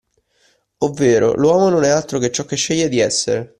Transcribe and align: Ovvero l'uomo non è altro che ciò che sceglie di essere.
Ovvero 0.79 1.33
l'uomo 1.35 1.69
non 1.69 1.83
è 1.83 1.89
altro 1.89 2.17
che 2.17 2.31
ciò 2.31 2.43
che 2.45 2.55
sceglie 2.55 2.89
di 2.89 2.97
essere. 2.97 3.49